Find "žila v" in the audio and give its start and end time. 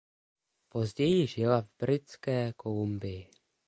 1.27-1.69